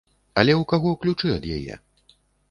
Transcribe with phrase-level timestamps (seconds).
[0.41, 1.75] Але ў каго ключы ад яе?